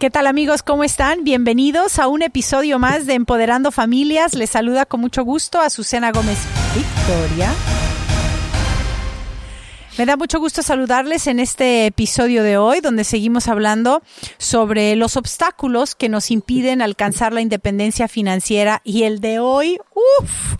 ¿Qué 0.00 0.08
tal 0.08 0.26
amigos? 0.26 0.62
¿Cómo 0.62 0.82
están? 0.82 1.24
Bienvenidos 1.24 1.98
a 1.98 2.08
un 2.08 2.22
episodio 2.22 2.78
más 2.78 3.04
de 3.04 3.12
Empoderando 3.12 3.70
Familias. 3.70 4.32
Les 4.32 4.48
saluda 4.48 4.86
con 4.86 5.02
mucho 5.02 5.24
gusto 5.24 5.60
a 5.60 5.68
Susana 5.68 6.10
Gómez 6.10 6.38
Victoria. 6.74 7.52
Me 9.98 10.06
da 10.06 10.16
mucho 10.16 10.40
gusto 10.40 10.62
saludarles 10.62 11.26
en 11.26 11.38
este 11.38 11.84
episodio 11.84 12.42
de 12.42 12.56
hoy, 12.56 12.80
donde 12.80 13.04
seguimos 13.04 13.46
hablando 13.46 14.00
sobre 14.38 14.96
los 14.96 15.18
obstáculos 15.18 15.94
que 15.94 16.08
nos 16.08 16.30
impiden 16.30 16.80
alcanzar 16.80 17.34
la 17.34 17.42
independencia 17.42 18.08
financiera 18.08 18.80
y 18.84 19.02
el 19.02 19.20
de 19.20 19.38
hoy, 19.38 19.78
uff, 19.94 20.54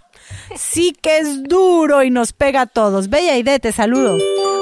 sí 0.55 0.95
que 1.01 1.17
es 1.17 1.45
duro 1.45 2.03
y 2.03 2.11
nos 2.11 2.35
pega 2.35 2.61
a 2.61 2.67
todos. 2.67 3.09
Bella 3.09 3.39
Ide, 3.39 3.59
te 3.59 3.73
saludo. 3.73 4.19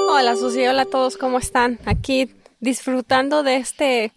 Hola 0.09 0.37
Susi, 0.37 0.65
hola 0.65 0.83
a 0.83 0.85
todos, 0.85 1.17
¿cómo 1.17 1.37
están? 1.37 1.79
Aquí 1.85 2.33
disfrutando 2.61 3.43
de 3.43 3.57
este 3.57 4.13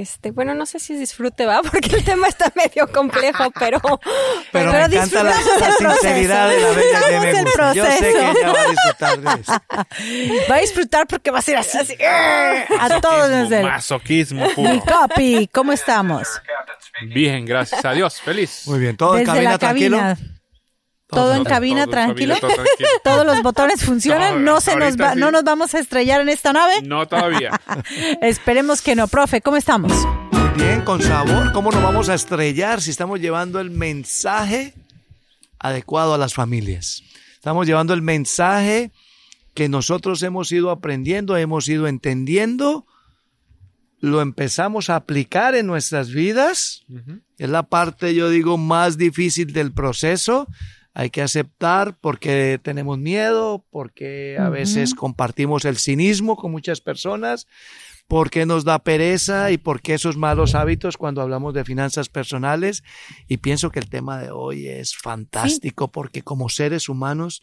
este, 0.00 0.30
bueno, 0.30 0.54
no 0.54 0.64
sé 0.64 0.78
si 0.78 0.94
disfrute, 0.94 1.44
va, 1.44 1.60
porque 1.70 1.96
el 1.96 2.04
tema 2.04 2.28
está 2.28 2.50
medio 2.54 2.90
complejo, 2.90 3.50
pero. 3.58 3.80
Pero, 4.50 4.72
me 4.72 4.84
encanta 4.84 5.22
la, 5.22 5.34
sinceridad 5.34 6.48
de 6.48 6.60
la 6.60 6.70
bella 6.70 7.00
que 7.08 7.20
me 7.20 7.42
gusta. 7.42 7.74
Yo 7.74 7.84
sé 7.86 7.98
que 7.98 8.30
ella 8.30 8.52
va 8.52 8.60
a 8.60 8.66
disfrutar 8.68 9.20
de 9.20 9.40
eso. 9.40 9.52
Va 10.50 10.56
a 10.56 10.60
disfrutar 10.60 11.06
porque 11.06 11.30
va 11.30 11.38
a 11.38 11.42
ser 11.42 11.56
así, 11.56 11.78
así 11.78 11.96
a 12.02 13.00
todos 13.00 13.28
desde 13.28 13.62
Masoquismo 13.62 14.48
puro. 14.50 14.70
Mi 14.70 14.80
copy, 14.80 15.48
¿cómo 15.52 15.72
estamos? 15.72 16.28
Bien, 17.02 17.44
gracias 17.44 17.84
a 17.84 17.92
Dios, 17.92 18.20
feliz. 18.20 18.62
Muy 18.66 18.78
bien, 18.78 18.96
todo 18.96 19.16
en 19.16 19.20
Desde 19.20 19.32
cabina 19.32 19.50
la 19.52 19.58
tranquilo. 19.58 20.16
Todo 21.12 21.34
en 21.34 21.44
cabina, 21.44 21.84
Todo 21.84 21.92
tranquilo. 21.92 22.34
cabina, 22.34 22.40
todo 22.40 22.64
tranquilo. 22.64 22.88
Todos 23.04 23.26
los 23.26 23.42
botones 23.42 23.84
funcionan. 23.84 24.44
No 24.44 24.60
se 24.60 24.76
nos 24.76 24.96
va, 24.96 25.12
sí. 25.14 25.18
no 25.20 25.30
nos 25.30 25.44
vamos 25.44 25.74
a 25.74 25.78
estrellar 25.78 26.20
en 26.20 26.28
esta 26.28 26.52
nave. 26.52 26.82
No 26.82 27.06
todavía. 27.06 27.60
Esperemos 28.22 28.82
que 28.82 28.94
no, 28.96 29.08
profe. 29.08 29.40
¿Cómo 29.40 29.56
estamos? 29.56 29.92
Muy 30.32 30.48
bien, 30.56 30.82
con 30.82 31.02
sabor. 31.02 31.52
¿Cómo 31.52 31.70
nos 31.70 31.82
vamos 31.82 32.08
a 32.08 32.14
estrellar 32.14 32.80
si 32.80 32.90
estamos 32.90 33.20
llevando 33.20 33.60
el 33.60 33.70
mensaje 33.70 34.74
adecuado 35.58 36.14
a 36.14 36.18
las 36.18 36.34
familias? 36.34 37.02
Estamos 37.34 37.66
llevando 37.66 37.92
el 37.94 38.02
mensaje 38.02 38.90
que 39.54 39.68
nosotros 39.68 40.22
hemos 40.22 40.50
ido 40.52 40.70
aprendiendo, 40.70 41.36
hemos 41.36 41.68
ido 41.68 41.86
entendiendo, 41.86 42.86
lo 44.00 44.20
empezamos 44.20 44.90
a 44.90 44.96
aplicar 44.96 45.54
en 45.54 45.66
nuestras 45.66 46.10
vidas. 46.10 46.84
Es 47.38 47.50
la 47.50 47.64
parte, 47.64 48.14
yo 48.14 48.30
digo, 48.30 48.56
más 48.58 48.96
difícil 48.96 49.52
del 49.52 49.72
proceso. 49.72 50.48
Hay 50.94 51.10
que 51.10 51.22
aceptar 51.22 51.96
porque 52.00 52.60
tenemos 52.62 52.98
miedo, 52.98 53.64
porque 53.70 54.36
a 54.38 54.50
veces 54.50 54.94
compartimos 54.94 55.64
el 55.64 55.78
cinismo 55.78 56.36
con 56.36 56.52
muchas 56.52 56.80
personas, 56.80 57.46
porque 58.08 58.44
nos 58.44 58.64
da 58.64 58.78
pereza 58.80 59.50
y 59.52 59.58
porque 59.58 59.94
esos 59.94 60.18
malos 60.18 60.54
hábitos 60.54 60.98
cuando 60.98 61.22
hablamos 61.22 61.54
de 61.54 61.64
finanzas 61.64 62.10
personales. 62.10 62.82
Y 63.26 63.38
pienso 63.38 63.70
que 63.70 63.80
el 63.80 63.88
tema 63.88 64.18
de 64.18 64.30
hoy 64.30 64.68
es 64.68 64.94
fantástico 64.94 65.90
porque 65.90 66.22
como 66.22 66.50
seres 66.50 66.90
humanos 66.90 67.42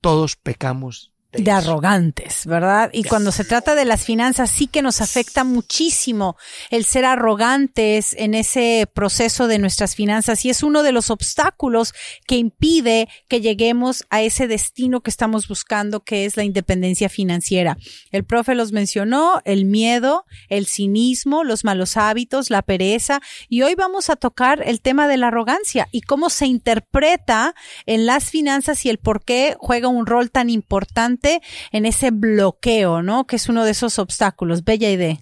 todos 0.00 0.34
pecamos 0.36 1.12
de, 1.44 1.50
arrogantes, 1.50 2.46
¿verdad? 2.46 2.90
Y 2.92 3.04
cuando 3.04 3.32
se 3.32 3.44
trata 3.44 3.74
de 3.74 3.84
las 3.84 4.04
finanzas 4.04 4.50
sí 4.50 4.66
que 4.66 4.82
nos 4.82 5.00
afecta 5.00 5.44
muchísimo 5.44 6.36
el 6.70 6.84
ser 6.84 7.04
arrogantes 7.04 8.14
en 8.18 8.34
ese 8.34 8.88
proceso 8.92 9.46
de 9.46 9.58
nuestras 9.58 9.94
finanzas 9.94 10.44
y 10.44 10.50
es 10.50 10.62
uno 10.62 10.82
de 10.82 10.92
los 10.92 11.10
obstáculos 11.10 11.94
que 12.26 12.36
impide 12.36 13.08
que 13.28 13.40
lleguemos 13.40 14.04
a 14.10 14.22
ese 14.22 14.46
destino 14.46 15.00
que 15.00 15.10
estamos 15.10 15.48
buscando, 15.48 16.00
que 16.00 16.24
es 16.24 16.36
la 16.36 16.44
independencia 16.44 17.08
financiera. 17.08 17.76
El 18.10 18.24
profe 18.24 18.54
los 18.54 18.72
mencionó, 18.72 19.40
el 19.44 19.64
miedo, 19.64 20.24
el 20.48 20.66
cinismo, 20.66 21.44
los 21.44 21.64
malos 21.64 21.96
hábitos, 21.96 22.50
la 22.50 22.62
pereza 22.62 23.20
y 23.48 23.62
hoy 23.62 23.74
vamos 23.74 24.10
a 24.10 24.16
tocar 24.16 24.62
el 24.64 24.80
tema 24.80 25.08
de 25.08 25.16
la 25.16 25.28
arrogancia 25.28 25.88
y 25.92 26.02
cómo 26.02 26.30
se 26.30 26.46
interpreta 26.46 27.54
en 27.86 28.06
las 28.06 28.30
finanzas 28.30 28.84
y 28.84 28.90
el 28.90 28.98
por 28.98 29.24
qué 29.24 29.56
juega 29.58 29.88
un 29.88 30.06
rol 30.06 30.30
tan 30.30 30.50
importante 30.50 31.27
en 31.72 31.86
ese 31.86 32.10
bloqueo, 32.10 33.02
¿no? 33.02 33.26
Que 33.26 33.36
es 33.36 33.48
uno 33.48 33.64
de 33.64 33.72
esos 33.72 33.98
obstáculos. 33.98 34.64
Bella 34.64 34.90
idea. 34.90 35.18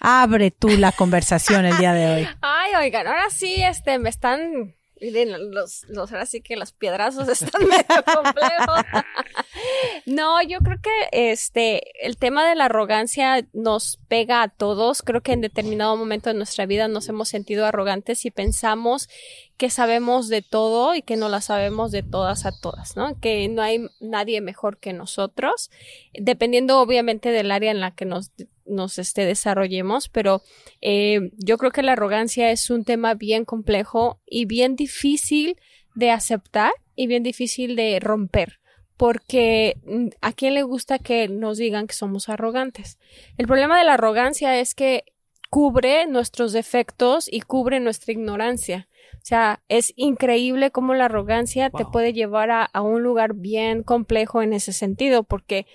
Abre 0.00 0.50
tú 0.50 0.68
la 0.68 0.92
conversación 0.92 1.64
el 1.64 1.76
día 1.78 1.92
de 1.92 2.06
hoy. 2.06 2.28
Ay, 2.40 2.72
oigan, 2.78 3.06
ahora 3.06 3.30
sí, 3.30 3.62
este, 3.62 3.98
me 3.98 4.08
están. 4.08 4.74
Miren, 5.00 5.52
los, 5.52 5.84
los, 5.88 6.12
ahora 6.12 6.26
sí 6.26 6.40
que 6.40 6.56
los 6.56 6.72
piedrazos 6.72 7.28
están 7.28 7.66
medio 7.66 8.04
complejos. 8.04 9.04
no, 10.06 10.42
yo 10.42 10.58
creo 10.58 10.78
que 10.80 11.08
este, 11.12 12.06
el 12.06 12.16
tema 12.16 12.48
de 12.48 12.54
la 12.54 12.66
arrogancia 12.66 13.46
nos 13.52 13.98
pega 14.08 14.42
a 14.42 14.48
todos. 14.48 15.02
Creo 15.02 15.22
que 15.22 15.32
en 15.32 15.40
determinado 15.40 15.96
momento 15.96 16.30
de 16.30 16.34
nuestra 16.34 16.66
vida 16.66 16.88
nos 16.88 17.08
hemos 17.08 17.28
sentido 17.28 17.66
arrogantes 17.66 18.24
y 18.24 18.30
pensamos 18.30 19.08
que 19.56 19.70
sabemos 19.70 20.28
de 20.28 20.40
todo 20.40 20.94
y 20.94 21.02
que 21.02 21.16
no 21.16 21.28
la 21.28 21.40
sabemos 21.40 21.90
de 21.90 22.04
todas 22.04 22.46
a 22.46 22.52
todas, 22.52 22.96
¿no? 22.96 23.18
Que 23.20 23.48
no 23.48 23.60
hay 23.60 23.88
nadie 24.00 24.40
mejor 24.40 24.78
que 24.78 24.92
nosotros, 24.92 25.70
dependiendo 26.12 26.80
obviamente 26.80 27.30
del 27.30 27.50
área 27.50 27.72
en 27.72 27.80
la 27.80 27.90
que 27.90 28.04
nos, 28.04 28.30
nos 28.68 28.98
este, 28.98 29.24
desarrollemos, 29.24 30.08
pero 30.08 30.42
eh, 30.80 31.30
yo 31.36 31.58
creo 31.58 31.70
que 31.70 31.82
la 31.82 31.92
arrogancia 31.92 32.50
es 32.50 32.70
un 32.70 32.84
tema 32.84 33.14
bien 33.14 33.44
complejo 33.44 34.20
y 34.26 34.44
bien 34.44 34.76
difícil 34.76 35.58
de 35.94 36.10
aceptar 36.10 36.72
y 36.94 37.06
bien 37.06 37.22
difícil 37.22 37.76
de 37.76 37.98
romper. 38.00 38.60
Porque 38.96 39.76
mm, 39.84 40.08
a 40.20 40.32
quién 40.32 40.54
le 40.54 40.62
gusta 40.62 40.98
que 40.98 41.28
nos 41.28 41.58
digan 41.58 41.86
que 41.86 41.94
somos 41.94 42.28
arrogantes. 42.28 42.98
El 43.36 43.46
problema 43.46 43.78
de 43.78 43.84
la 43.84 43.94
arrogancia 43.94 44.58
es 44.58 44.74
que 44.74 45.04
cubre 45.50 46.06
nuestros 46.06 46.52
defectos 46.52 47.28
y 47.30 47.40
cubre 47.40 47.80
nuestra 47.80 48.12
ignorancia. 48.12 48.88
O 49.14 49.24
sea, 49.28 49.62
es 49.68 49.92
increíble 49.96 50.70
cómo 50.70 50.94
la 50.94 51.06
arrogancia 51.06 51.70
te 51.70 51.84
puede 51.84 52.12
llevar 52.12 52.50
a, 52.50 52.64
a 52.64 52.82
un 52.82 53.02
lugar 53.02 53.34
bien 53.34 53.82
complejo 53.82 54.42
en 54.42 54.52
ese 54.52 54.72
sentido, 54.72 55.22
porque 55.22 55.66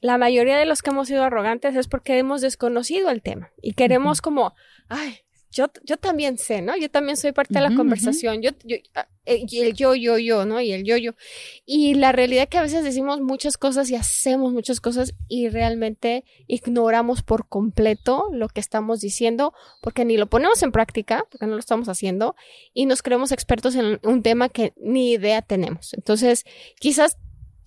la 0.00 0.18
mayoría 0.18 0.58
de 0.58 0.66
los 0.66 0.82
que 0.82 0.90
hemos 0.90 1.08
sido 1.08 1.24
arrogantes 1.24 1.76
es 1.76 1.88
porque 1.88 2.18
hemos 2.18 2.40
desconocido 2.40 3.10
el 3.10 3.22
tema 3.22 3.50
y 3.60 3.74
queremos 3.74 4.20
como, 4.22 4.54
ay, 4.88 5.20
yo, 5.52 5.66
yo 5.82 5.96
también 5.96 6.38
sé, 6.38 6.62
¿no? 6.62 6.76
Yo 6.76 6.90
también 6.90 7.16
soy 7.16 7.32
parte 7.32 7.54
de 7.54 7.60
la 7.60 7.74
conversación, 7.74 8.40
yo, 8.40 8.50
yo, 8.64 8.76
ah, 8.94 9.08
eh, 9.26 9.44
el 9.50 9.74
yo, 9.74 9.96
yo, 9.96 10.16
yo, 10.16 10.44
¿no? 10.46 10.60
Y 10.60 10.70
el 10.70 10.84
yo, 10.84 10.96
yo. 10.96 11.14
Y 11.66 11.94
la 11.94 12.12
realidad 12.12 12.44
es 12.44 12.48
que 12.50 12.58
a 12.58 12.62
veces 12.62 12.84
decimos 12.84 13.20
muchas 13.20 13.56
cosas 13.56 13.90
y 13.90 13.96
hacemos 13.96 14.52
muchas 14.52 14.80
cosas 14.80 15.14
y 15.26 15.48
realmente 15.48 16.24
ignoramos 16.46 17.22
por 17.22 17.48
completo 17.48 18.28
lo 18.32 18.48
que 18.48 18.60
estamos 18.60 19.00
diciendo 19.00 19.52
porque 19.82 20.04
ni 20.04 20.16
lo 20.16 20.28
ponemos 20.28 20.62
en 20.62 20.70
práctica, 20.70 21.26
porque 21.30 21.46
no 21.46 21.54
lo 21.54 21.60
estamos 21.60 21.88
haciendo 21.88 22.36
y 22.72 22.86
nos 22.86 23.02
creemos 23.02 23.32
expertos 23.32 23.74
en 23.74 23.98
un 24.04 24.22
tema 24.22 24.50
que 24.50 24.72
ni 24.76 25.12
idea 25.12 25.42
tenemos. 25.42 25.94
Entonces, 25.94 26.44
quizás 26.78 27.18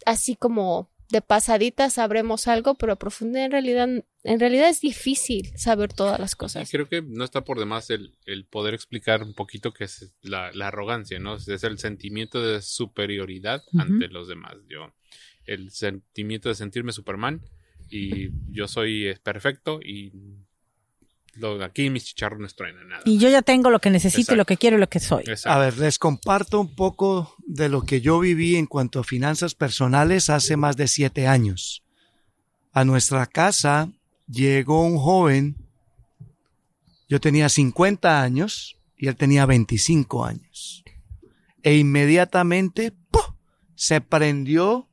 así 0.06 0.36
como 0.36 0.93
de 1.14 1.22
pasadita 1.22 1.90
sabremos 1.92 2.48
algo, 2.48 2.76
pero 2.76 2.94
a 2.94 2.96
profundidad 2.98 3.46
en 3.46 3.52
realidad, 3.52 3.88
en 4.24 4.40
realidad 4.40 4.68
es 4.68 4.82
difícil 4.82 5.52
saber 5.56 5.94
todas 5.94 6.20
las 6.20 6.36
cosas. 6.36 6.70
creo 6.72 6.90
que 6.90 7.04
no 7.04 7.24
está 7.24 7.46
por 7.46 7.60
demás 7.60 7.92
el, 7.92 8.18
el 8.26 8.46
poder 8.46 8.74
explicar 8.74 9.22
un 9.22 9.36
poquito 9.36 9.74
qué 9.74 9.84
es 9.84 10.12
la, 10.22 10.52
la 10.54 10.68
arrogancia, 10.68 11.20
¿no? 11.20 11.36
Es 11.36 11.64
el 11.64 11.78
sentimiento 11.78 12.42
de 12.42 12.62
superioridad 12.62 13.64
ante 13.78 14.08
los 14.08 14.28
demás. 14.28 14.56
Yo, 14.68 14.92
el 15.46 15.70
sentimiento 15.70 16.50
de 16.50 16.56
sentirme 16.56 16.92
Superman 16.92 17.42
y 17.90 18.32
yo 18.52 18.68
soy 18.68 19.08
eh, 19.08 19.18
perfecto 19.22 19.80
y 19.84 20.12
lo, 21.36 21.64
aquí 21.64 21.90
mis 21.90 22.06
chicharrones 22.06 22.56
truenan 22.56 22.88
nada. 22.88 23.02
Y 23.06 23.18
yo 23.18 23.30
ya 23.30 23.42
tengo 23.42 23.70
lo 23.70 23.80
que 23.80 23.90
necesito 23.90 24.20
y 24.20 24.22
Exacto. 24.22 24.36
lo 24.36 24.46
que 24.46 24.58
quiero 24.58 24.78
y 24.78 24.80
lo 24.80 24.90
que 24.90 25.00
soy. 25.00 25.24
Exacto. 25.26 25.50
A 25.50 25.58
ver, 25.60 25.78
les 25.78 25.98
comparto 26.00 26.60
un 26.60 26.76
poco 26.76 27.36
de 27.46 27.70
lo 27.70 27.82
que 27.82 28.02
yo 28.02 28.20
viví 28.20 28.56
en 28.56 28.68
cuanto 28.68 29.00
a 29.00 29.04
finanzas 29.04 29.56
personales 29.56 30.30
hace 30.30 30.58
más 30.58 30.78
de 30.78 30.88
siete 30.88 31.28
años. 31.28 31.84
A 32.72 32.86
nuestra 32.86 33.26
casa 33.26 33.92
llegó 34.28 34.84
un 34.84 34.98
joven, 34.98 35.58
yo 37.10 37.20
tenía 37.20 37.50
50 37.50 38.22
años 38.22 38.78
y 38.98 39.08
él 39.08 39.16
tenía 39.16 39.46
25 39.46 40.26
años. 40.26 40.84
E 41.62 41.78
inmediatamente 41.78 42.94
se 43.76 44.02
prendió 44.02 44.88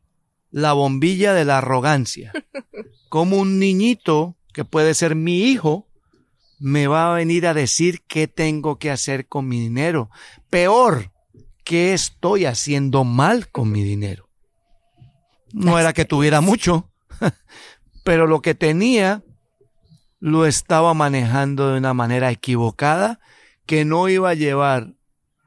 la 0.51 0.73
bombilla 0.73 1.33
de 1.33 1.45
la 1.45 1.59
arrogancia. 1.59 2.33
Como 3.09 3.39
un 3.39 3.59
niñito 3.59 4.37
que 4.53 4.65
puede 4.65 4.95
ser 4.95 5.15
mi 5.15 5.43
hijo, 5.45 5.90
me 6.61 6.87
va 6.87 7.11
a 7.11 7.17
venir 7.17 7.47
a 7.47 7.55
decir 7.55 8.03
qué 8.07 8.29
tengo 8.29 8.79
que 8.79 8.91
hacer 8.91 9.27
con 9.27 9.49
mi 9.49 9.59
dinero. 9.59 10.11
Peor, 10.51 11.11
qué 11.65 11.95
estoy 11.95 12.45
haciendo 12.45 13.03
mal 13.03 13.49
con 13.49 13.73
mi 13.73 13.83
dinero. 13.83 14.29
No 15.53 15.79
era 15.79 15.93
que 15.93 16.05
tuviera 16.05 16.41
mucho, 16.41 16.91
pero 18.05 18.27
lo 18.27 18.43
que 18.43 18.55
tenía 18.55 19.25
lo 20.21 20.47
estaba 20.47 20.93
manejando 20.95 21.73
de 21.73 21.79
una 21.79 21.95
manera 21.95 22.31
equivocada 22.31 23.21
que 23.65 23.85
no 23.85 24.09
iba 24.09 24.31
a 24.31 24.35
llevar 24.35 24.95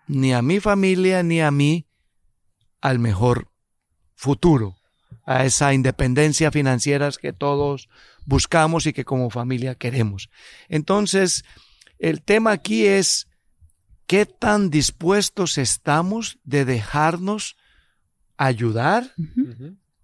ni 0.08 0.34
a 0.34 0.42
mi 0.42 0.60
familia 0.60 1.22
ni 1.22 1.42
a 1.42 1.52
mí 1.52 1.86
al 2.82 3.00
mejor 3.00 3.50
futuro. 4.16 4.76
a 5.26 5.46
esa 5.46 5.74
independencia 5.74 6.52
financiera 6.52 7.10
que 7.12 7.32
todos 7.32 7.88
buscamos 8.26 8.86
y 8.86 8.94
que 8.94 9.06
como 9.06 9.30
familia 9.30 9.76
queremos. 9.76 10.30
Entonces, 10.70 11.44
el 12.00 12.22
tema 12.22 12.52
aquí 12.52 12.86
es 12.86 13.28
qué 14.08 14.26
tan 14.26 14.70
dispuestos 14.70 15.58
estamos 15.58 16.38
de 16.44 16.66
dejarnos 16.66 17.56
ayudar, 18.38 19.14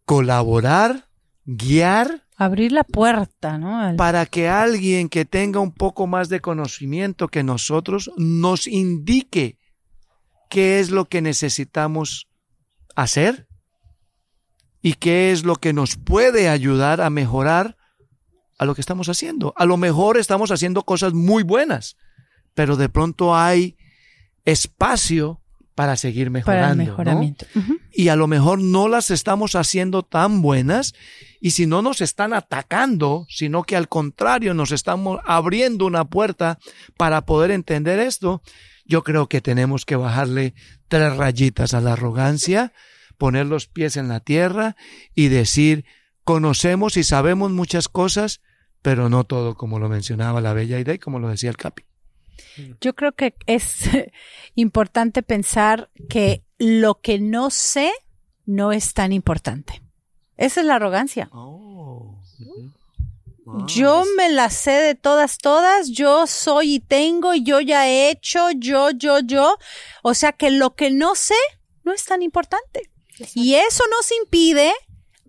colaborar, 0.06 1.07
guiar 1.45 2.25
Abrir 2.42 2.71
la 2.71 2.86
puerta, 2.86 3.57
¿no? 3.57 3.77
Al- 3.81 3.98
para 3.98 4.25
que 4.25 4.48
alguien 4.48 5.10
que 5.10 5.25
tenga 5.25 5.60
un 5.60 5.74
poco 5.74 6.07
más 6.07 6.30
de 6.30 6.39
conocimiento 6.39 7.27
que 7.27 7.44
nosotros 7.44 8.12
nos 8.16 8.66
indique 8.66 9.57
qué 10.50 10.80
es 10.80 10.89
lo 10.89 11.04
que 11.10 11.21
necesitamos 11.21 12.30
hacer 12.95 13.48
y 14.81 14.94
qué 14.94 15.33
es 15.33 15.44
lo 15.44 15.57
que 15.57 15.74
nos 15.74 15.98
puede 15.98 16.48
ayudar 16.48 17.01
a 17.01 17.10
mejorar 17.10 17.75
a 18.60 18.66
lo 18.66 18.76
que 18.76 18.82
estamos 18.82 19.10
haciendo. 19.10 19.54
A 19.58 19.66
lo 19.66 19.78
mejor 19.78 20.18
estamos 20.18 20.52
haciendo 20.52 20.84
cosas 20.84 21.14
muy 21.14 21.42
buenas, 21.42 21.96
pero 22.54 22.76
de 22.76 22.90
pronto 22.90 23.36
hay 23.36 23.78
espacio 24.46 25.42
para 25.74 25.96
seguir 25.96 26.30
mejorando. 26.30 26.96
para 26.98 27.14
el 27.14 27.20
¿no? 27.56 27.78
y 27.94 28.10
a 28.10 28.18
lo 28.18 28.28
mejor 28.28 28.60
no 28.62 28.90
las 28.90 29.12
estamos 29.12 29.56
haciendo 29.56 30.04
tan 30.04 30.42
buenas 30.42 30.94
y 31.40 31.52
si 31.52 31.68
no 31.68 31.82
nos 31.82 32.02
están 32.02 32.34
atacando, 32.34 33.26
sino 33.30 33.64
que 33.64 33.78
al 33.78 33.88
contrario 33.88 34.54
nos 34.54 34.74
estamos 34.74 35.22
abriendo 35.26 35.86
una 35.86 36.04
puerta 36.04 36.60
para 36.98 37.26
poder 37.26 37.52
entender 37.52 37.98
esto, 38.00 38.42
yo 38.84 39.04
creo 39.04 39.30
que 39.30 39.40
tenemos 39.40 39.86
que 39.86 39.96
bajarle 39.96 40.54
tres 40.90 41.16
rayitas 41.16 41.74
a 41.74 41.80
la 41.80 41.94
arrogancia, 41.94 42.74
poner 43.18 43.46
los 43.46 43.68
pies 43.68 43.96
en 43.96 44.10
la 44.10 44.20
tierra 44.20 44.76
y 45.16 45.30
decir, 45.30 45.86
conocemos 46.26 46.98
y 46.98 47.04
sabemos 47.04 47.52
muchas 47.52 47.88
cosas, 47.88 48.42
pero 48.81 49.10
no 49.10 49.24
todo 49.24 49.56
como 49.56 49.80
lo 49.80 49.90
mencionaba 49.90 50.42
la 50.42 50.54
bella 50.54 50.80
idea 50.80 50.96
y 50.96 51.00
como 51.00 51.20
lo 51.20 51.30
decía 51.30 51.50
el 51.50 51.58
Capi. 51.58 51.84
Yo 52.81 52.96
creo 52.96 53.14
que 53.14 53.36
es 53.46 53.90
importante 54.56 55.24
pensar 55.24 55.90
que 56.10 56.44
lo 56.58 57.00
que 57.02 57.20
no 57.20 57.50
sé 57.50 57.92
no 58.46 58.72
es 58.72 58.94
tan 58.94 59.12
importante. 59.12 59.81
Esa 60.38 60.62
es 60.62 60.66
la 60.66 60.76
arrogancia. 60.76 61.30
Oh. 61.34 62.20
Yo 63.66 64.04
me 64.16 64.30
la 64.30 64.50
sé 64.50 64.72
de 64.72 64.96
todas, 64.96 65.38
todas, 65.40 65.90
yo 65.90 66.28
soy 66.28 66.76
y 66.76 66.80
tengo, 66.80 67.34
yo 67.34 67.60
ya 67.60 67.88
he 67.88 68.10
hecho, 68.10 68.52
yo, 68.52 68.92
yo, 68.92 69.20
yo. 69.20 69.58
O 70.04 70.14
sea 70.14 70.34
que 70.34 70.52
lo 70.52 70.76
que 70.76 70.92
no 70.92 71.16
sé 71.16 71.36
no 71.84 71.92
es 71.92 72.06
tan 72.06 72.22
importante. 72.22 72.92
Y 73.34 73.56
eso 73.56 73.84
nos 73.90 74.12
impide 74.12 74.72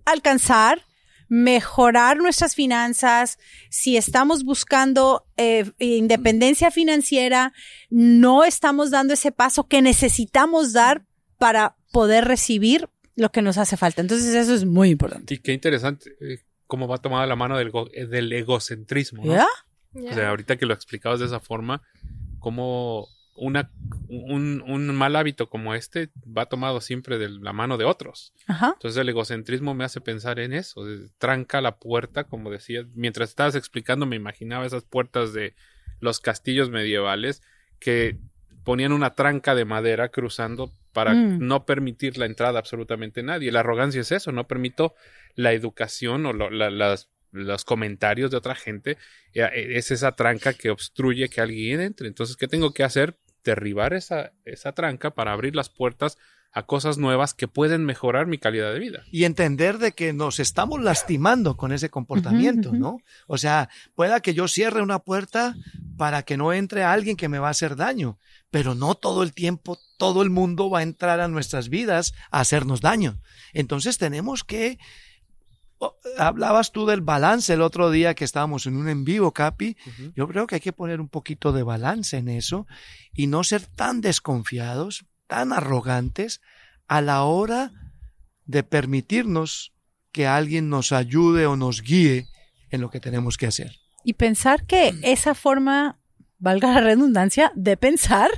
alcanzar, 0.04 0.82
mejorar 1.30 2.18
nuestras 2.18 2.56
finanzas. 2.56 3.38
Si 3.70 3.96
estamos 3.96 4.42
buscando 4.44 5.24
eh, 5.36 5.70
independencia 5.78 6.72
financiera, 6.72 7.52
no 7.88 8.44
estamos 8.44 8.90
dando 8.90 9.14
ese 9.14 9.30
paso 9.30 9.68
que 9.68 9.80
necesitamos 9.80 10.72
dar 10.72 11.06
para 11.38 11.76
poder 11.92 12.24
recibir 12.24 12.88
lo 13.14 13.30
que 13.30 13.42
nos 13.42 13.58
hace 13.58 13.76
falta. 13.76 14.00
Entonces 14.00 14.34
eso 14.34 14.52
es 14.52 14.64
muy 14.64 14.90
importante. 14.90 15.34
Y 15.34 15.38
qué 15.38 15.52
interesante 15.52 16.10
eh, 16.20 16.40
cómo 16.66 16.88
va 16.88 16.98
tomada 16.98 17.26
la 17.28 17.36
mano 17.36 17.56
del, 17.56 17.70
eh, 17.92 18.06
del 18.06 18.32
egocentrismo. 18.32 19.24
¿no? 19.24 19.46
O 19.94 20.12
sea, 20.12 20.30
ahorita 20.30 20.56
que 20.56 20.66
lo 20.66 20.74
explicabas 20.74 21.20
de 21.20 21.26
esa 21.26 21.38
forma, 21.38 21.80
cómo 22.40 23.06
una, 23.40 23.70
un, 24.08 24.62
un 24.66 24.94
mal 24.94 25.16
hábito 25.16 25.48
como 25.48 25.74
este 25.74 26.10
va 26.26 26.46
tomado 26.46 26.80
siempre 26.80 27.16
de 27.18 27.28
la 27.30 27.52
mano 27.52 27.78
de 27.78 27.84
otros. 27.86 28.34
Ajá. 28.46 28.72
Entonces 28.74 29.00
el 29.00 29.08
egocentrismo 29.08 29.74
me 29.74 29.84
hace 29.84 30.00
pensar 30.00 30.38
en 30.38 30.52
eso, 30.52 30.82
tranca 31.18 31.60
la 31.60 31.78
puerta, 31.78 32.24
como 32.24 32.50
decías, 32.50 32.84
mientras 32.94 33.30
estabas 33.30 33.54
explicando 33.54 34.04
me 34.04 34.16
imaginaba 34.16 34.66
esas 34.66 34.84
puertas 34.84 35.32
de 35.32 35.54
los 36.00 36.20
castillos 36.20 36.70
medievales 36.70 37.42
que 37.78 38.18
ponían 38.64 38.92
una 38.92 39.14
tranca 39.14 39.54
de 39.54 39.64
madera 39.64 40.10
cruzando 40.10 40.70
para 40.92 41.14
Mm. 41.14 41.38
no 41.46 41.64
permitir 41.64 42.18
la 42.18 42.26
entrada 42.26 42.58
a 42.58 42.60
absolutamente 42.60 43.22
nadie. 43.22 43.52
La 43.52 43.60
arrogancia 43.60 44.00
es 44.02 44.12
eso, 44.12 44.32
no 44.32 44.46
permito 44.46 44.94
la 45.34 45.52
educación 45.52 46.26
o 46.26 46.32
lo- 46.32 46.50
la- 46.50 46.68
las, 46.70 47.08
los 47.32 47.64
comentarios 47.64 48.30
de 48.30 48.36
otra 48.36 48.54
gente, 48.56 48.98
eh, 49.32 49.48
es 49.76 49.92
esa 49.92 50.12
tranca 50.12 50.52
que 50.52 50.68
obstruye 50.70 51.28
que 51.28 51.40
alguien 51.40 51.80
entre. 51.80 52.08
Entonces, 52.08 52.36
¿qué 52.36 52.48
tengo 52.48 52.72
que 52.74 52.82
hacer? 52.82 53.16
Derribar 53.44 53.94
esa, 53.94 54.32
esa 54.44 54.72
tranca 54.72 55.14
para 55.14 55.32
abrir 55.32 55.56
las 55.56 55.68
puertas 55.68 56.18
a 56.52 56.64
cosas 56.64 56.98
nuevas 56.98 57.32
que 57.32 57.48
pueden 57.48 57.84
mejorar 57.84 58.26
mi 58.26 58.38
calidad 58.38 58.72
de 58.72 58.78
vida. 58.78 59.04
y 59.10 59.24
entender 59.24 59.78
de 59.78 59.92
que 59.92 60.12
nos 60.12 60.40
estamos 60.40 60.82
lastimando 60.82 61.56
con 61.56 61.72
ese 61.72 61.90
comportamiento. 61.90 62.72
¿no? 62.72 62.98
O 63.26 63.38
sea, 63.38 63.68
pueda 63.94 64.20
que 64.20 64.34
yo 64.34 64.48
cierre 64.48 64.82
una 64.82 64.98
puerta 64.98 65.54
para 65.96 66.22
que 66.22 66.36
no 66.36 66.52
entre 66.52 66.82
alguien 66.82 67.16
que 67.16 67.28
me 67.28 67.38
va 67.38 67.48
a 67.48 67.52
hacer 67.52 67.76
daño, 67.76 68.18
pero 68.50 68.74
no 68.74 68.94
todo 68.94 69.22
el 69.22 69.32
tiempo, 69.32 69.78
todo 69.96 70.22
el 70.22 70.30
mundo 70.30 70.70
va 70.70 70.80
a 70.80 70.82
entrar 70.82 71.20
a 71.20 71.28
nuestras 71.28 71.68
vidas 71.68 72.14
a 72.30 72.40
hacernos 72.40 72.80
daño. 72.80 73.20
Entonces 73.52 73.98
tenemos 73.98 74.42
que 74.42 74.78
Hablabas 76.18 76.72
tú 76.72 76.86
del 76.86 77.00
balance 77.00 77.54
el 77.54 77.62
otro 77.62 77.90
día 77.90 78.14
que 78.14 78.24
estábamos 78.24 78.66
en 78.66 78.76
un 78.76 78.88
en 78.88 79.04
vivo, 79.04 79.32
Capi. 79.32 79.76
Yo 80.14 80.28
creo 80.28 80.46
que 80.46 80.56
hay 80.56 80.60
que 80.60 80.72
poner 80.72 81.00
un 81.00 81.08
poquito 81.08 81.52
de 81.52 81.62
balance 81.62 82.16
en 82.18 82.28
eso 82.28 82.66
y 83.14 83.26
no 83.26 83.44
ser 83.44 83.64
tan 83.64 84.00
desconfiados, 84.00 85.06
tan 85.26 85.52
arrogantes 85.52 86.40
a 86.86 87.00
la 87.00 87.22
hora 87.22 87.72
de 88.44 88.62
permitirnos 88.62 89.72
que 90.12 90.26
alguien 90.26 90.68
nos 90.68 90.92
ayude 90.92 91.46
o 91.46 91.56
nos 91.56 91.82
guíe 91.82 92.26
en 92.70 92.80
lo 92.80 92.90
que 92.90 93.00
tenemos 93.00 93.36
que 93.36 93.46
hacer. 93.46 93.76
Y 94.04 94.14
pensar 94.14 94.66
que 94.66 94.94
esa 95.02 95.34
forma, 95.34 95.98
valga 96.38 96.72
la 96.72 96.80
redundancia, 96.80 97.52
de 97.54 97.76
pensar. 97.76 98.30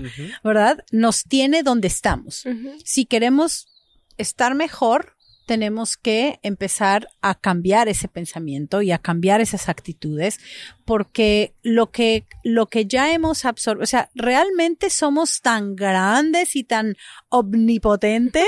¿verdad? 0.44 0.84
Nos 0.90 1.24
tiene 1.24 1.62
donde 1.62 1.88
estamos. 1.88 2.44
Si 2.84 3.06
queremos 3.06 3.68
estar 4.16 4.54
mejor, 4.54 5.16
tenemos 5.46 5.96
que 5.96 6.38
empezar 6.42 7.08
a 7.20 7.34
cambiar 7.34 7.88
ese 7.88 8.08
pensamiento 8.08 8.82
y 8.82 8.92
a 8.92 8.98
cambiar 8.98 9.40
esas 9.40 9.68
actitudes, 9.68 10.38
porque 10.84 11.54
lo 11.62 11.90
que, 11.90 12.26
lo 12.44 12.66
que 12.66 12.86
ya 12.86 13.12
hemos 13.12 13.44
absorbido, 13.44 13.84
o 13.84 13.86
sea, 13.86 14.10
realmente 14.14 14.90
somos 14.90 15.40
tan 15.40 15.76
grandes 15.76 16.56
y 16.56 16.64
tan 16.64 16.96
omnipotentes 17.28 18.46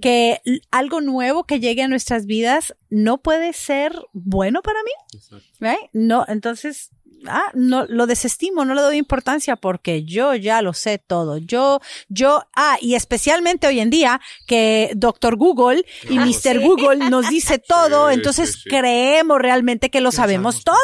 que 0.00 0.40
algo 0.70 1.00
nuevo 1.00 1.44
que 1.44 1.60
llegue 1.60 1.82
a 1.82 1.88
nuestras 1.88 2.26
vidas 2.26 2.74
no 2.90 3.18
puede 3.18 3.52
ser 3.52 3.94
bueno 4.12 4.62
para 4.62 4.80
mí. 4.82 5.40
¿Right? 5.60 5.90
No, 5.92 6.24
entonces, 6.28 6.90
ah, 7.28 7.50
no, 7.54 7.86
lo 7.88 8.06
desestimo, 8.06 8.64
no 8.64 8.74
le 8.74 8.82
doy 8.82 8.96
importancia 8.96 9.56
porque 9.56 10.04
yo 10.04 10.34
ya 10.34 10.62
lo 10.62 10.72
sé 10.72 10.98
todo. 10.98 11.38
Yo, 11.38 11.80
yo, 12.08 12.44
ah, 12.54 12.76
y 12.80 12.94
especialmente 12.94 13.66
hoy 13.66 13.80
en 13.80 13.90
día 13.90 14.20
que 14.46 14.92
Doctor 14.96 15.36
Google 15.36 15.84
y 16.08 16.18
Ah, 16.18 16.26
Mr. 16.26 16.32
sí. 16.32 16.58
Google 16.58 17.10
nos 17.10 17.28
dice 17.28 17.58
todo, 17.68 18.08
Sí, 18.08 18.14
entonces 18.14 18.52
sí, 18.62 18.68
creemos 18.68 19.38
realmente 19.40 19.90
que 19.90 20.00
lo 20.00 20.12
sabemos 20.12 20.64
todo. 20.64 20.76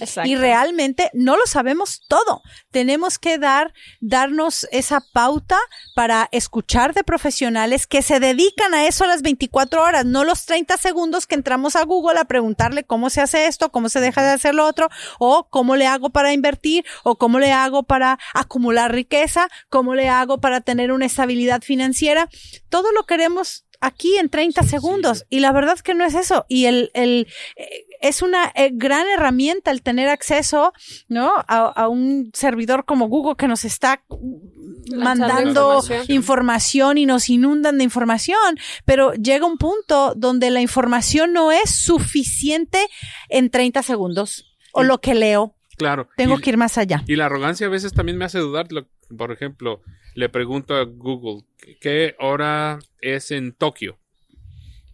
Exacto. 0.00 0.28
Y 0.28 0.36
realmente 0.36 1.10
no 1.12 1.36
lo 1.36 1.46
sabemos 1.46 2.02
todo. 2.08 2.42
Tenemos 2.70 3.18
que 3.18 3.38
dar, 3.38 3.74
darnos 4.00 4.66
esa 4.72 5.02
pauta 5.12 5.58
para 5.94 6.28
escuchar 6.32 6.94
de 6.94 7.04
profesionales 7.04 7.86
que 7.86 8.02
se 8.02 8.20
dedican 8.20 8.74
a 8.74 8.86
eso 8.86 9.06
las 9.06 9.22
24 9.22 9.82
horas, 9.82 10.04
no 10.04 10.24
los 10.24 10.46
30 10.46 10.76
segundos 10.76 11.26
que 11.26 11.34
entramos 11.34 11.76
a 11.76 11.84
Google 11.84 12.18
a 12.18 12.24
preguntarle 12.24 12.84
cómo 12.84 13.10
se 13.10 13.20
hace 13.20 13.46
esto, 13.46 13.70
cómo 13.70 13.88
se 13.88 14.00
deja 14.00 14.22
de 14.22 14.30
hacer 14.30 14.54
lo 14.54 14.66
otro, 14.66 14.88
o 15.18 15.48
cómo 15.50 15.76
le 15.76 15.86
hago 15.86 16.10
para 16.10 16.32
invertir, 16.32 16.84
o 17.04 17.16
cómo 17.16 17.38
le 17.38 17.52
hago 17.52 17.82
para 17.82 18.18
acumular 18.34 18.92
riqueza, 18.92 19.48
cómo 19.68 19.94
le 19.94 20.08
hago 20.08 20.40
para 20.40 20.60
tener 20.60 20.92
una 20.92 21.06
estabilidad 21.06 21.62
financiera. 21.62 22.28
Todo 22.68 22.92
lo 22.92 23.04
queremos 23.04 23.65
aquí 23.80 24.16
en 24.18 24.28
30 24.28 24.62
Sí, 24.62 24.68
segundos. 24.68 25.18
sí. 25.18 25.24
Y 25.30 25.40
la 25.40 25.52
verdad 25.52 25.78
que 25.80 25.94
no 25.94 26.04
es 26.04 26.14
eso. 26.14 26.44
Y 26.48 26.66
el, 26.66 26.90
el, 26.94 27.26
eh, 27.56 27.84
es 28.00 28.22
una 28.22 28.52
eh, 28.54 28.70
gran 28.72 29.06
herramienta 29.08 29.70
el 29.70 29.82
tener 29.82 30.08
acceso, 30.08 30.72
¿no? 31.08 31.32
A, 31.48 31.66
a 31.66 31.88
un 31.88 32.30
servidor 32.34 32.84
como 32.84 33.08
Google 33.08 33.36
que 33.36 33.48
nos 33.48 33.64
está 33.64 34.02
Lanzando 34.88 34.98
mandando 35.04 35.74
información. 35.80 36.04
información 36.16 36.98
y 36.98 37.06
nos 37.06 37.28
inundan 37.28 37.78
de 37.78 37.84
información, 37.84 38.58
pero 38.84 39.12
llega 39.14 39.44
un 39.46 39.58
punto 39.58 40.14
donde 40.16 40.50
la 40.50 40.60
información 40.60 41.32
no 41.32 41.50
es 41.52 41.70
suficiente 41.70 42.78
en 43.28 43.50
30 43.50 43.82
segundos 43.82 44.46
o 44.72 44.82
lo 44.84 44.98
que 45.00 45.14
leo. 45.14 45.54
Claro. 45.76 46.08
Tengo 46.16 46.38
Y- 46.38 46.40
que 46.42 46.50
ir 46.50 46.56
más 46.56 46.78
allá. 46.78 47.02
Y 47.06 47.16
la 47.16 47.26
arrogancia 47.26 47.66
a 47.66 47.70
veces 47.70 47.92
también 47.92 48.16
me 48.16 48.24
hace 48.24 48.38
dudar. 48.38 48.70
lo- 48.72 48.86
por 49.16 49.32
ejemplo, 49.32 49.82
le 50.14 50.28
pregunto 50.28 50.74
a 50.76 50.84
Google, 50.84 51.44
¿qué 51.80 52.14
hora 52.18 52.78
es 53.00 53.30
en 53.30 53.52
Tokio? 53.52 53.98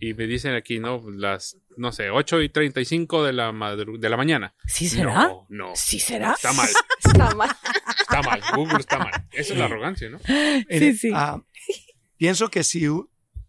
Y 0.00 0.14
me 0.14 0.26
dicen 0.26 0.54
aquí, 0.54 0.80
¿no? 0.80 1.00
Las, 1.10 1.56
no 1.76 1.92
sé, 1.92 2.10
8 2.10 2.42
y 2.42 2.48
35 2.48 3.22
de 3.24 3.32
la, 3.32 3.52
madru- 3.52 3.98
de 3.98 4.08
la 4.08 4.16
mañana. 4.16 4.54
¿Sí 4.66 4.88
será? 4.88 5.28
No, 5.28 5.46
no. 5.48 5.72
¿Sí 5.76 6.00
será? 6.00 6.32
Está 6.32 6.52
mal, 6.52 6.68
Está 7.04 7.34
mal. 7.36 7.50
está 8.00 8.22
mal. 8.22 8.40
Google 8.56 8.78
está 8.80 8.98
mal. 8.98 9.12
Esa 9.30 9.52
es 9.52 9.58
la 9.58 9.66
arrogancia, 9.66 10.10
¿no? 10.10 10.18
Sí, 10.68 10.92
sí. 10.96 11.10
ah, 11.14 11.40
pienso 12.16 12.48
que 12.48 12.64
si 12.64 12.84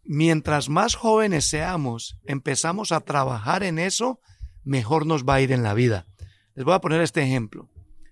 mientras 0.03 0.69
más 0.69 0.93
jóvenes 0.95 1.45
seamos, 1.45 2.19
empezamos 2.25 2.91
a 2.91 2.99
trabajar 3.01 3.63
en 3.63 3.79
eso, 3.79 4.19
mejor 4.63 5.07
nos 5.07 5.23
va 5.25 5.35
a 5.35 5.41
ir 5.41 5.51
en 5.51 5.63
la 5.63 5.73
vida. 5.73 6.05
Les 6.53 6.65
voy 6.65 6.75
a 6.75 6.81
poner 6.81 7.01
este 7.01 7.23
ejemplo. 7.23 7.67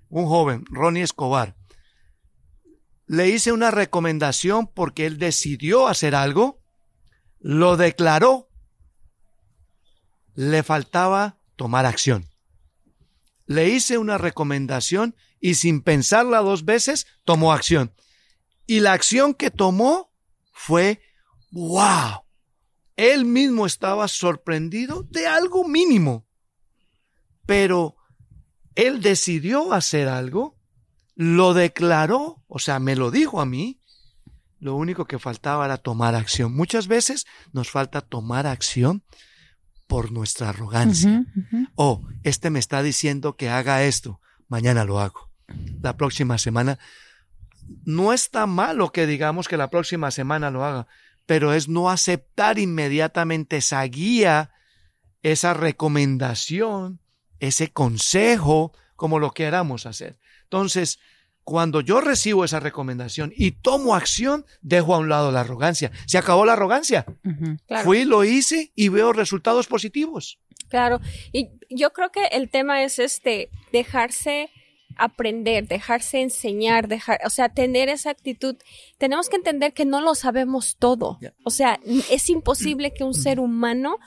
Un 0.09 0.25
joven, 0.25 0.65
Ronnie 0.71 1.03
Escobar, 1.03 1.55
le 3.11 3.27
hice 3.27 3.51
una 3.51 3.71
recomendación 3.71 4.67
porque 4.67 5.05
él 5.05 5.17
decidió 5.17 5.89
hacer 5.89 6.15
algo, 6.15 6.61
lo 7.41 7.75
declaró, 7.75 8.49
le 10.33 10.63
faltaba 10.63 11.37
tomar 11.57 11.85
acción. 11.85 12.29
Le 13.47 13.67
hice 13.67 13.97
una 13.97 14.17
recomendación 14.17 15.13
y 15.41 15.55
sin 15.55 15.81
pensarla 15.81 16.39
dos 16.39 16.63
veces, 16.63 17.05
tomó 17.25 17.51
acción. 17.51 17.93
Y 18.65 18.79
la 18.79 18.93
acción 18.93 19.33
que 19.33 19.51
tomó 19.51 20.13
fue, 20.53 21.01
wow, 21.51 22.23
él 22.95 23.25
mismo 23.25 23.65
estaba 23.65 24.07
sorprendido 24.07 25.03
de 25.03 25.27
algo 25.27 25.67
mínimo. 25.67 26.25
Pero 27.45 27.97
él 28.73 29.01
decidió 29.01 29.73
hacer 29.73 30.07
algo, 30.07 30.60
lo 31.21 31.53
declaró, 31.53 32.41
o 32.47 32.57
sea, 32.57 32.79
me 32.79 32.95
lo 32.95 33.11
dijo 33.11 33.41
a 33.41 33.45
mí. 33.45 33.79
Lo 34.59 34.75
único 34.75 35.05
que 35.05 35.19
faltaba 35.19 35.65
era 35.65 35.77
tomar 35.77 36.15
acción. 36.15 36.51
Muchas 36.51 36.87
veces 36.87 37.27
nos 37.53 37.69
falta 37.69 38.01
tomar 38.01 38.47
acción 38.47 39.03
por 39.85 40.11
nuestra 40.11 40.49
arrogancia. 40.49 41.23
Oh, 41.75 42.01
este 42.23 42.49
me 42.49 42.57
está 42.57 42.81
diciendo 42.81 43.35
que 43.35 43.49
haga 43.49 43.83
esto, 43.83 44.19
mañana 44.47 44.83
lo 44.83 44.99
hago. 44.99 45.29
La 45.83 45.95
próxima 45.95 46.39
semana. 46.39 46.79
No 47.85 48.13
está 48.13 48.47
malo 48.47 48.91
que 48.91 49.05
digamos 49.05 49.47
que 49.47 49.57
la 49.57 49.69
próxima 49.69 50.09
semana 50.09 50.49
lo 50.49 50.65
haga, 50.65 50.87
pero 51.27 51.53
es 51.53 51.69
no 51.69 51.91
aceptar 51.91 52.57
inmediatamente 52.57 53.57
esa 53.57 53.83
guía, 53.83 54.49
esa 55.21 55.53
recomendación, 55.53 56.99
ese 57.37 57.71
consejo, 57.71 58.73
como 58.95 59.19
lo 59.19 59.33
queramos 59.35 59.85
hacer. 59.85 60.17
Entonces, 60.51 60.99
cuando 61.45 61.79
yo 61.79 62.01
recibo 62.01 62.43
esa 62.43 62.59
recomendación 62.59 63.31
y 63.33 63.51
tomo 63.51 63.95
acción, 63.95 64.45
dejo 64.61 64.93
a 64.93 64.97
un 64.97 65.07
lado 65.07 65.31
la 65.31 65.39
arrogancia. 65.39 65.91
Se 66.05 66.17
acabó 66.17 66.45
la 66.45 66.53
arrogancia. 66.53 67.05
Fui, 67.85 68.03
lo 68.03 68.25
hice 68.25 68.73
y 68.75 68.89
veo 68.89 69.13
resultados 69.13 69.67
positivos. 69.67 70.39
Claro, 70.67 70.99
y 71.31 71.51
yo 71.69 71.93
creo 71.93 72.11
que 72.11 72.25
el 72.33 72.49
tema 72.49 72.83
es 72.83 72.99
este, 72.99 73.49
dejarse 73.71 74.49
aprender, 74.97 75.69
dejarse 75.69 76.21
enseñar, 76.21 76.89
dejar, 76.89 77.21
o 77.25 77.29
sea, 77.29 77.47
tener 77.47 77.87
esa 77.87 78.09
actitud. 78.09 78.57
Tenemos 78.97 79.29
que 79.29 79.37
entender 79.37 79.71
que 79.71 79.85
no 79.85 80.01
lo 80.01 80.15
sabemos 80.15 80.75
todo. 80.77 81.17
O 81.45 81.49
sea, 81.49 81.79
es 82.09 82.29
imposible 82.29 82.93
que 82.93 83.05
un 83.05 83.13
ser 83.13 83.39
humano 83.39 83.99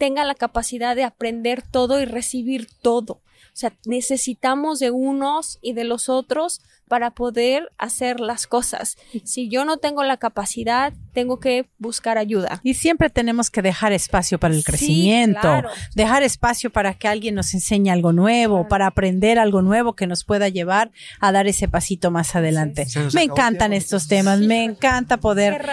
tenga 0.00 0.24
la 0.24 0.34
capacidad 0.34 0.96
de 0.96 1.04
aprender 1.04 1.62
todo 1.62 2.00
y 2.00 2.04
recibir 2.04 2.66
todo. 2.82 3.22
O 3.54 3.56
sea, 3.56 3.72
necesitamos 3.86 4.80
de 4.80 4.90
unos 4.90 5.58
y 5.62 5.74
de 5.74 5.84
los 5.84 6.08
otros 6.08 6.60
para 6.88 7.12
poder 7.12 7.70
hacer 7.78 8.18
las 8.18 8.48
cosas. 8.48 8.96
Si 9.24 9.48
yo 9.48 9.64
no 9.64 9.76
tengo 9.76 10.02
la 10.02 10.16
capacidad, 10.16 10.92
tengo 11.12 11.38
que 11.38 11.66
buscar 11.78 12.18
ayuda. 12.18 12.60
Y 12.64 12.74
siempre 12.74 13.10
tenemos 13.10 13.50
que 13.50 13.62
dejar 13.62 13.92
espacio 13.92 14.40
para 14.40 14.54
el 14.54 14.64
crecimiento, 14.64 15.48
dejar 15.94 16.24
espacio 16.24 16.70
para 16.70 16.94
que 16.94 17.06
alguien 17.06 17.36
nos 17.36 17.54
enseñe 17.54 17.90
algo 17.90 18.12
nuevo, 18.12 18.66
para 18.66 18.88
aprender 18.88 19.38
algo 19.38 19.62
nuevo 19.62 19.94
que 19.94 20.08
nos 20.08 20.24
pueda 20.24 20.48
llevar 20.48 20.90
a 21.20 21.30
dar 21.30 21.46
ese 21.46 21.68
pasito 21.68 22.10
más 22.10 22.34
adelante. 22.34 22.86
Me 23.14 23.22
encantan 23.22 23.72
estos 23.72 24.08
temas, 24.08 24.40
me 24.40 24.64
encanta 24.64 25.18
poder 25.18 25.64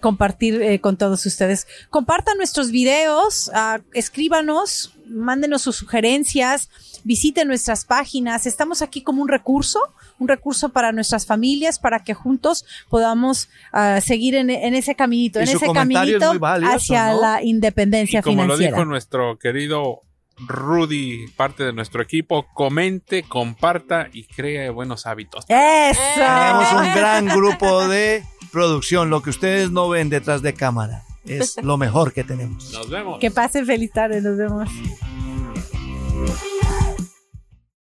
compartir 0.00 0.62
eh, 0.62 0.80
con 0.80 0.96
todos 0.96 1.24
ustedes. 1.26 1.66
Compartan 1.90 2.36
nuestros 2.36 2.70
videos, 2.70 3.48
uh, 3.48 3.82
escríbanos, 3.92 4.94
mándenos 5.06 5.62
sus 5.62 5.76
sugerencias, 5.76 6.70
visiten 7.04 7.48
nuestras 7.48 7.84
páginas. 7.84 8.46
Estamos 8.46 8.82
aquí 8.82 9.02
como 9.02 9.22
un 9.22 9.28
recurso, 9.28 9.80
un 10.18 10.28
recurso 10.28 10.70
para 10.70 10.92
nuestras 10.92 11.26
familias, 11.26 11.78
para 11.78 12.00
que 12.00 12.14
juntos 12.14 12.64
podamos 12.88 13.48
uh, 13.72 14.00
seguir 14.00 14.34
en, 14.34 14.50
en, 14.50 14.74
ese 14.74 14.94
caminito, 14.94 15.38
en 15.40 15.48
ese 15.48 15.72
caminito 15.72 16.32
hacia 16.42 17.12
la 17.12 17.42
independencia 17.42 18.20
y 18.20 18.22
como 18.22 18.42
financiera. 18.42 18.70
lo 18.70 18.76
dijo 18.76 18.84
nuestro 18.86 19.38
querido 19.38 20.02
Rudy, 20.36 21.28
parte 21.36 21.64
de 21.64 21.72
nuestro 21.72 22.02
equipo, 22.02 22.46
comente, 22.54 23.22
comparta 23.22 24.08
y 24.12 24.24
cree 24.24 24.68
buenos 24.70 25.06
hábitos. 25.06 25.44
¡Eso! 25.48 26.00
Tenemos 26.16 26.72
un 26.72 26.94
gran 26.94 27.26
grupo 27.26 27.86
de 27.86 28.24
producción, 28.54 29.10
lo 29.10 29.20
que 29.20 29.30
ustedes 29.30 29.70
no 29.70 29.88
ven 29.90 30.08
detrás 30.08 30.40
de 30.40 30.54
cámara. 30.54 31.02
Es 31.26 31.62
lo 31.62 31.76
mejor 31.76 32.12
que 32.12 32.22
tenemos. 32.24 32.72
Nos 32.72 32.88
vemos. 32.88 33.18
Que 33.18 33.30
pasen 33.30 33.66
feliz 33.66 33.90
tarde, 33.92 34.22
nos 34.22 34.36
vemos. 34.36 34.70